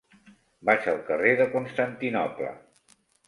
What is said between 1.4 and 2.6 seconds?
de Constantinoble.